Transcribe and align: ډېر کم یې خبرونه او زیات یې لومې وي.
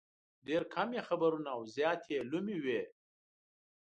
ډېر 0.47 0.61
کم 0.73 0.89
یې 0.95 1.01
خبرونه 1.09 1.49
او 1.55 1.61
زیات 1.75 2.01
یې 2.11 2.19
لومې 2.31 2.57
وي. 2.63 2.81